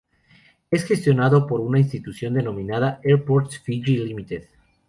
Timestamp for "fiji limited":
3.59-4.45